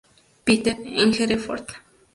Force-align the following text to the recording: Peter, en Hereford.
Peter, 0.45 0.75
en 1.03 1.09
Hereford. 1.13 1.67